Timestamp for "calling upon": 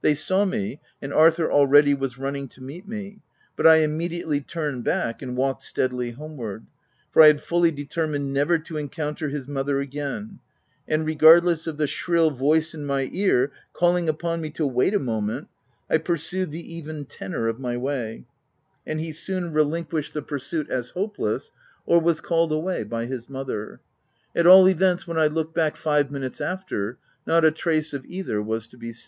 13.72-14.40